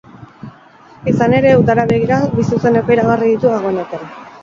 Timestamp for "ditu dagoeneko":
3.37-4.05